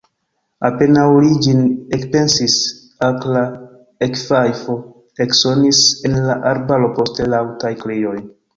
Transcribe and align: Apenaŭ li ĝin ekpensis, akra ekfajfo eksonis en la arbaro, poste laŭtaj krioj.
Apenaŭ 0.69 1.01
li 1.25 1.27
ĝin 1.47 1.59
ekpensis, 1.97 2.55
akra 3.09 3.45
ekfajfo 4.07 4.79
eksonis 5.29 5.85
en 6.11 6.19
la 6.31 6.41
arbaro, 6.57 6.93
poste 7.01 7.33
laŭtaj 7.37 7.75
krioj. 7.87 8.19